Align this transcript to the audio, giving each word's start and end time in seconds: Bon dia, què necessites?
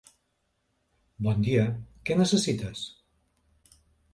Bon 1.27 1.45
dia, 1.47 1.67
què 2.09 2.17
necessites? 2.23 2.85